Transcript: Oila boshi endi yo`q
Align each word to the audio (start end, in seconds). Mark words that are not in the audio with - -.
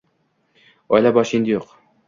Oila 0.97 1.13
boshi 1.19 1.39
endi 1.41 1.57
yo`q 1.57 1.71